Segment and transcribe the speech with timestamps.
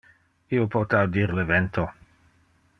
[0.59, 1.87] Io pote audir le vento.